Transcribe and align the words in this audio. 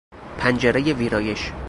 پنجرهی 0.37 0.93
ویرایش 0.93 1.51